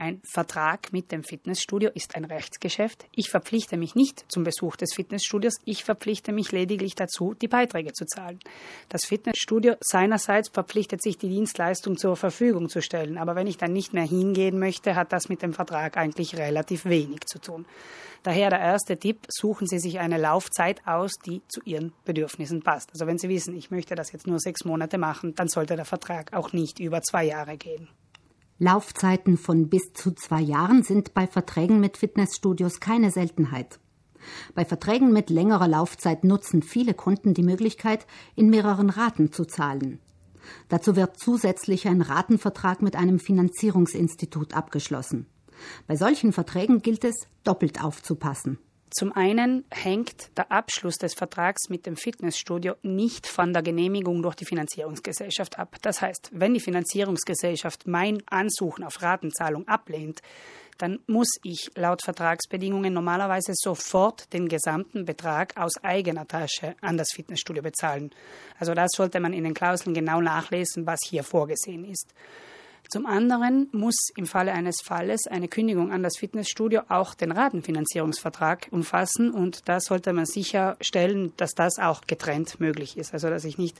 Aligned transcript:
Ein 0.00 0.22
Vertrag 0.24 0.94
mit 0.94 1.12
dem 1.12 1.22
Fitnessstudio 1.22 1.90
ist 1.92 2.16
ein 2.16 2.24
Rechtsgeschäft. 2.24 3.04
Ich 3.14 3.28
verpflichte 3.28 3.76
mich 3.76 3.94
nicht 3.94 4.24
zum 4.32 4.44
Besuch 4.44 4.76
des 4.76 4.94
Fitnessstudios. 4.94 5.58
Ich 5.66 5.84
verpflichte 5.84 6.32
mich 6.32 6.52
lediglich 6.52 6.94
dazu, 6.94 7.34
die 7.34 7.48
Beiträge 7.48 7.92
zu 7.92 8.06
zahlen. 8.06 8.40
Das 8.88 9.04
Fitnessstudio 9.04 9.74
seinerseits 9.80 10.48
verpflichtet 10.48 11.02
sich, 11.02 11.18
die 11.18 11.28
Dienstleistung 11.28 11.98
zur 11.98 12.16
Verfügung 12.16 12.70
zu 12.70 12.80
stellen. 12.80 13.18
Aber 13.18 13.34
wenn 13.34 13.46
ich 13.46 13.58
dann 13.58 13.74
nicht 13.74 13.92
mehr 13.92 14.06
hingehen 14.06 14.58
möchte, 14.58 14.94
hat 14.94 15.12
das 15.12 15.28
mit 15.28 15.42
dem 15.42 15.52
Vertrag 15.52 15.98
eigentlich 15.98 16.34
relativ 16.34 16.86
wenig 16.86 17.26
zu 17.26 17.38
tun. 17.38 17.66
Daher 18.22 18.48
der 18.48 18.60
erste 18.60 18.96
Tipp, 18.96 19.26
suchen 19.28 19.66
Sie 19.66 19.78
sich 19.78 19.98
eine 19.98 20.16
Laufzeit 20.16 20.80
aus, 20.86 21.12
die 21.26 21.42
zu 21.46 21.60
Ihren 21.66 21.92
Bedürfnissen 22.06 22.62
passt. 22.62 22.88
Also 22.94 23.06
wenn 23.06 23.18
Sie 23.18 23.28
wissen, 23.28 23.54
ich 23.54 23.70
möchte 23.70 23.96
das 23.96 24.12
jetzt 24.12 24.26
nur 24.26 24.40
sechs 24.40 24.64
Monate 24.64 24.96
machen, 24.96 25.34
dann 25.34 25.48
sollte 25.48 25.76
der 25.76 25.84
Vertrag 25.84 26.32
auch 26.32 26.54
nicht 26.54 26.80
über 26.80 27.02
zwei 27.02 27.24
Jahre 27.24 27.58
gehen. 27.58 27.90
Laufzeiten 28.62 29.38
von 29.38 29.70
bis 29.70 29.94
zu 29.94 30.10
zwei 30.10 30.42
Jahren 30.42 30.82
sind 30.82 31.14
bei 31.14 31.26
Verträgen 31.26 31.80
mit 31.80 31.96
Fitnessstudios 31.96 32.78
keine 32.78 33.10
Seltenheit. 33.10 33.80
Bei 34.54 34.66
Verträgen 34.66 35.14
mit 35.14 35.30
längerer 35.30 35.66
Laufzeit 35.66 36.24
nutzen 36.24 36.62
viele 36.62 36.92
Kunden 36.92 37.32
die 37.32 37.42
Möglichkeit, 37.42 38.06
in 38.36 38.50
mehreren 38.50 38.90
Raten 38.90 39.32
zu 39.32 39.46
zahlen. 39.46 39.98
Dazu 40.68 40.94
wird 40.94 41.18
zusätzlich 41.18 41.88
ein 41.88 42.02
Ratenvertrag 42.02 42.82
mit 42.82 42.96
einem 42.96 43.18
Finanzierungsinstitut 43.18 44.52
abgeschlossen. 44.52 45.24
Bei 45.86 45.96
solchen 45.96 46.34
Verträgen 46.34 46.82
gilt 46.82 47.04
es, 47.04 47.28
doppelt 47.44 47.82
aufzupassen. 47.82 48.58
Zum 48.90 49.12
einen 49.12 49.64
hängt 49.70 50.36
der 50.36 50.50
Abschluss 50.50 50.96
des 50.96 51.14
Vertrags 51.14 51.68
mit 51.68 51.86
dem 51.86 51.96
Fitnessstudio 51.96 52.74
nicht 52.82 53.28
von 53.28 53.52
der 53.52 53.62
Genehmigung 53.62 54.20
durch 54.20 54.34
die 54.34 54.44
Finanzierungsgesellschaft 54.44 55.60
ab. 55.60 55.76
Das 55.82 56.02
heißt, 56.02 56.30
wenn 56.32 56.54
die 56.54 56.60
Finanzierungsgesellschaft 56.60 57.86
mein 57.86 58.20
Ansuchen 58.26 58.82
auf 58.82 59.00
Ratenzahlung 59.00 59.68
ablehnt, 59.68 60.22
dann 60.78 60.98
muss 61.06 61.28
ich 61.44 61.70
laut 61.76 62.02
Vertragsbedingungen 62.02 62.92
normalerweise 62.92 63.52
sofort 63.54 64.32
den 64.32 64.48
gesamten 64.48 65.04
Betrag 65.04 65.56
aus 65.56 65.72
eigener 65.82 66.26
Tasche 66.26 66.74
an 66.80 66.96
das 66.96 67.12
Fitnessstudio 67.12 67.62
bezahlen. 67.62 68.10
Also 68.58 68.74
das 68.74 68.90
sollte 68.96 69.20
man 69.20 69.32
in 69.32 69.44
den 69.44 69.54
Klauseln 69.54 69.94
genau 69.94 70.20
nachlesen, 70.20 70.86
was 70.86 70.98
hier 71.06 71.22
vorgesehen 71.22 71.84
ist. 71.84 72.12
Zum 72.92 73.06
anderen 73.06 73.68
muss 73.70 73.94
im 74.16 74.26
Falle 74.26 74.52
eines 74.52 74.80
Falles 74.82 75.28
eine 75.28 75.46
Kündigung 75.46 75.92
an 75.92 76.02
das 76.02 76.18
Fitnessstudio 76.18 76.80
auch 76.88 77.14
den 77.14 77.30
Ratenfinanzierungsvertrag 77.30 78.66
umfassen 78.72 79.30
und 79.30 79.68
da 79.68 79.78
sollte 79.78 80.12
man 80.12 80.26
sicherstellen, 80.26 81.32
dass 81.36 81.54
das 81.54 81.78
auch 81.78 82.00
getrennt 82.08 82.58
möglich 82.58 82.96
ist. 82.98 83.12
Also 83.12 83.28
dass 83.28 83.44
ich 83.44 83.58
nicht 83.58 83.78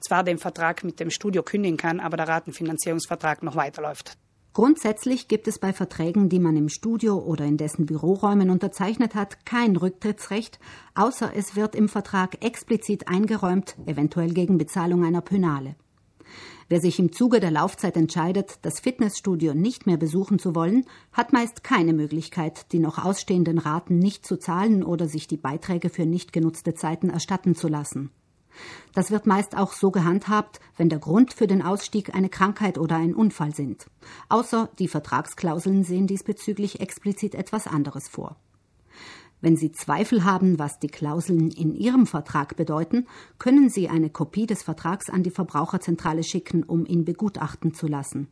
zwar 0.00 0.24
den 0.24 0.38
Vertrag 0.38 0.82
mit 0.82 0.98
dem 0.98 1.10
Studio 1.10 1.44
kündigen 1.44 1.76
kann, 1.76 2.00
aber 2.00 2.16
der 2.16 2.26
Ratenfinanzierungsvertrag 2.26 3.44
noch 3.44 3.54
weiterläuft. 3.54 4.16
Grundsätzlich 4.54 5.28
gibt 5.28 5.46
es 5.46 5.60
bei 5.60 5.72
Verträgen, 5.72 6.28
die 6.28 6.40
man 6.40 6.56
im 6.56 6.68
Studio 6.68 7.18
oder 7.20 7.44
in 7.44 7.58
dessen 7.58 7.86
Büroräumen 7.86 8.50
unterzeichnet 8.50 9.14
hat, 9.14 9.46
kein 9.46 9.76
Rücktrittsrecht, 9.76 10.58
außer 10.96 11.30
es 11.36 11.54
wird 11.54 11.76
im 11.76 11.88
Vertrag 11.88 12.44
explizit 12.44 13.06
eingeräumt, 13.06 13.76
eventuell 13.86 14.34
gegen 14.34 14.58
Bezahlung 14.58 15.04
einer 15.04 15.20
Pönale. 15.20 15.76
Wer 16.68 16.80
sich 16.80 16.98
im 16.98 17.12
Zuge 17.12 17.40
der 17.40 17.50
Laufzeit 17.50 17.96
entscheidet, 17.96 18.58
das 18.62 18.80
Fitnessstudio 18.80 19.54
nicht 19.54 19.86
mehr 19.86 19.96
besuchen 19.96 20.38
zu 20.38 20.54
wollen, 20.54 20.86
hat 21.12 21.32
meist 21.32 21.64
keine 21.64 21.92
Möglichkeit, 21.92 22.72
die 22.72 22.78
noch 22.78 22.98
ausstehenden 22.98 23.58
Raten 23.58 23.98
nicht 23.98 24.26
zu 24.26 24.38
zahlen 24.38 24.82
oder 24.82 25.08
sich 25.08 25.26
die 25.26 25.36
Beiträge 25.36 25.90
für 25.90 26.06
nicht 26.06 26.32
genutzte 26.32 26.74
Zeiten 26.74 27.10
erstatten 27.10 27.54
zu 27.54 27.68
lassen. 27.68 28.10
Das 28.94 29.10
wird 29.10 29.26
meist 29.26 29.56
auch 29.56 29.72
so 29.72 29.90
gehandhabt, 29.90 30.60
wenn 30.76 30.88
der 30.88 30.98
Grund 30.98 31.32
für 31.32 31.46
den 31.46 31.62
Ausstieg 31.62 32.14
eine 32.14 32.28
Krankheit 32.28 32.78
oder 32.78 32.96
ein 32.96 33.14
Unfall 33.14 33.54
sind. 33.54 33.86
Außer 34.28 34.68
die 34.78 34.88
Vertragsklauseln 34.88 35.84
sehen 35.84 36.06
diesbezüglich 36.06 36.80
explizit 36.80 37.34
etwas 37.34 37.66
anderes 37.66 38.08
vor. 38.08 38.36
Wenn 39.42 39.56
Sie 39.56 39.72
Zweifel 39.72 40.24
haben, 40.24 40.58
was 40.60 40.78
die 40.78 40.86
Klauseln 40.86 41.50
in 41.50 41.74
Ihrem 41.74 42.06
Vertrag 42.06 42.56
bedeuten, 42.56 43.08
können 43.38 43.68
Sie 43.68 43.88
eine 43.88 44.08
Kopie 44.08 44.46
des 44.46 44.62
Vertrags 44.62 45.10
an 45.10 45.24
die 45.24 45.30
Verbraucherzentrale 45.30 46.22
schicken, 46.22 46.62
um 46.62 46.86
ihn 46.86 47.04
begutachten 47.04 47.74
zu 47.74 47.88
lassen. 47.88 48.28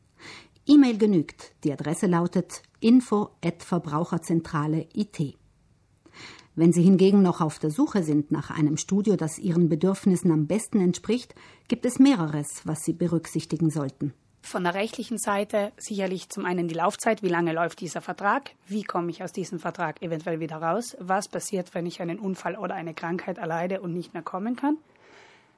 E-Mail 0.67 0.99
genügt. 0.99 1.53
Die 1.65 1.73
Adresse 1.73 2.07
lautet 2.07 2.63
info@verbraucherzentrale.it. 2.79 5.37
Wenn 6.55 6.73
Sie 6.73 6.83
hingegen 6.83 7.23
noch 7.23 7.41
auf 7.41 7.59
der 7.59 7.73
Suche 7.73 8.05
sind 8.05 8.31
nach 8.31 8.51
einem 8.51 8.77
Studio, 8.77 9.17
das 9.17 9.41
Ihren 9.41 9.69
Bedürfnissen 9.69 10.31
am 10.31 10.47
besten 10.47 10.81
entspricht, 10.81 11.35
gibt 11.67 11.85
es 11.87 11.99
mehreres, 11.99 12.61
was 12.65 12.85
Sie 12.85 12.93
berücksichtigen 12.93 13.71
sollten. 13.71 14.13
Von 14.43 14.65
der 14.65 14.75
rechtlichen 14.75 15.19
Seite 15.19 15.73
sicherlich 15.77 16.29
zum 16.29 16.45
einen 16.45 16.67
die 16.67 16.75
Laufzeit, 16.75 17.23
wie 17.23 17.29
lange 17.29 17.53
läuft 17.53 17.81
dieser 17.81 18.01
Vertrag, 18.01 18.51
wie 18.67 18.83
komme 18.83 19.11
ich 19.11 19.23
aus 19.23 19.33
diesem 19.33 19.59
Vertrag 19.61 20.03
eventuell 20.03 20.41
wieder 20.41 20.57
raus, 20.57 20.97
was 20.99 21.29
passiert, 21.29 21.75
wenn 21.75 21.87
ich 21.87 22.01
einen 22.01 22.19
Unfall 22.19 22.57
oder 22.57 22.75
eine 22.75 22.95
Krankheit 22.95 23.39
erleide 23.39 23.81
und 23.81 23.93
nicht 23.93 24.15
mehr 24.15 24.23
kommen 24.23 24.57
kann, 24.57 24.79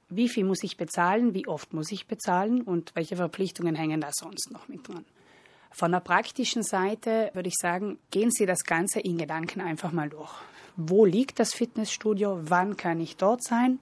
wie 0.08 0.28
viel 0.28 0.44
muss 0.44 0.62
ich 0.62 0.76
bezahlen, 0.76 1.32
wie 1.32 1.46
oft 1.46 1.72
muss 1.72 1.90
ich 1.90 2.06
bezahlen 2.06 2.62
und 2.62 2.94
welche 2.94 3.16
Verpflichtungen 3.16 3.74
hängen 3.74 4.00
da 4.00 4.10
sonst 4.12 4.50
noch 4.50 4.68
mit 4.68 4.86
dran. 4.86 5.04
Von 5.70 5.92
der 5.92 6.00
praktischen 6.00 6.62
Seite 6.62 7.30
würde 7.32 7.48
ich 7.48 7.56
sagen, 7.56 7.98
gehen 8.10 8.30
Sie 8.30 8.44
das 8.44 8.64
Ganze 8.64 9.00
in 9.00 9.16
Gedanken 9.16 9.62
einfach 9.62 9.90
mal 9.90 10.10
durch. 10.10 10.32
Wo 10.76 11.06
liegt 11.06 11.38
das 11.38 11.54
Fitnessstudio? 11.54 12.40
Wann 12.42 12.76
kann 12.76 13.00
ich 13.00 13.16
dort 13.16 13.42
sein? 13.42 13.78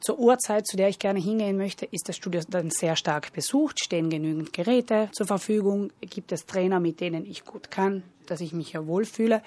Zur 0.00 0.18
Uhrzeit, 0.18 0.66
zu 0.66 0.78
der 0.78 0.88
ich 0.88 0.98
gerne 0.98 1.20
hingehen 1.20 1.58
möchte, 1.58 1.84
ist 1.84 2.08
das 2.08 2.16
Studio 2.16 2.40
dann 2.48 2.70
sehr 2.70 2.96
stark 2.96 3.34
besucht, 3.34 3.84
stehen 3.84 4.08
genügend 4.08 4.52
Geräte 4.54 5.10
zur 5.12 5.26
Verfügung, 5.26 5.92
gibt 6.00 6.32
es 6.32 6.46
Trainer, 6.46 6.80
mit 6.80 7.00
denen 7.00 7.26
ich 7.26 7.44
gut 7.44 7.70
kann, 7.70 8.02
dass 8.26 8.40
ich 8.40 8.54
mich 8.54 8.70
hier 8.70 8.86
wohlfühle. 8.86 9.42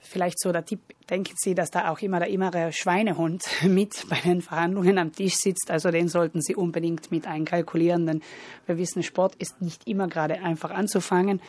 Vielleicht 0.00 0.40
so 0.40 0.50
der 0.50 0.64
Tipp, 0.64 0.80
denken 1.10 1.34
Sie, 1.36 1.54
dass 1.54 1.70
da 1.70 1.90
auch 1.90 2.00
immer 2.00 2.20
der 2.20 2.28
innere 2.28 2.72
Schweinehund 2.72 3.44
mit 3.64 4.08
bei 4.08 4.18
den 4.20 4.40
Verhandlungen 4.40 4.96
am 4.96 5.12
Tisch 5.12 5.34
sitzt. 5.34 5.70
Also 5.70 5.90
den 5.90 6.08
sollten 6.08 6.40
Sie 6.40 6.56
unbedingt 6.56 7.10
mit 7.12 7.26
einkalkulieren, 7.26 8.06
denn 8.06 8.22
wir 8.66 8.78
wissen, 8.78 9.02
Sport 9.02 9.34
ist 9.36 9.60
nicht 9.60 9.86
immer 9.86 10.08
gerade 10.08 10.40
einfach 10.42 10.70
anzufangen. 10.70 11.40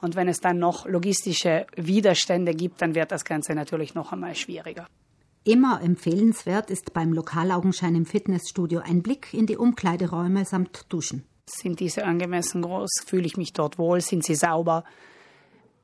Und 0.00 0.14
wenn 0.14 0.28
es 0.28 0.40
dann 0.40 0.58
noch 0.58 0.86
logistische 0.86 1.66
Widerstände 1.76 2.54
gibt, 2.54 2.80
dann 2.80 2.94
wird 2.94 3.10
das 3.10 3.24
Ganze 3.24 3.54
natürlich 3.54 3.94
noch 3.94 4.12
einmal 4.12 4.36
schwieriger. 4.36 4.86
Immer 5.44 5.80
empfehlenswert 5.80 6.70
ist 6.70 6.92
beim 6.92 7.14
Lokalaugenschein 7.14 7.94
im 7.94 8.04
Fitnessstudio 8.04 8.80
ein 8.80 9.02
Blick 9.02 9.32
in 9.32 9.46
die 9.46 9.56
Umkleideräume 9.56 10.44
samt 10.44 10.84
Duschen. 10.90 11.24
Sind 11.46 11.80
diese 11.80 12.04
angemessen 12.04 12.60
groß? 12.60 12.90
Fühle 13.06 13.24
ich 13.24 13.38
mich 13.38 13.54
dort 13.54 13.78
wohl? 13.78 14.02
Sind 14.02 14.22
sie 14.22 14.34
sauber? 14.34 14.84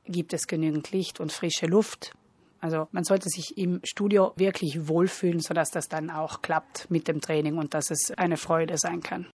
Gibt 0.05 0.35
es 0.35 0.47
genügend 0.47 0.93
Licht 0.93 1.21
und 1.21 1.33
frische 1.33 1.65
Luft? 1.65 2.13
Also 2.61 2.89
man 2.93 3.05
sollte 3.05 3.31
sich 3.31 3.57
im 3.57 3.81
Studio 3.83 4.35
wirklich 4.37 4.89
wohlfühlen, 4.89 5.41
sodass 5.41 5.71
das 5.71 5.89
dann 5.89 6.11
auch 6.11 6.43
klappt 6.43 6.91
mit 6.91 7.09
dem 7.09 7.23
Training 7.23 7.57
und 7.57 7.73
dass 7.73 7.91
es 7.91 8.11
eine 8.11 8.37
Freude 8.37 8.77
sein 8.77 9.01
kann. 9.01 9.25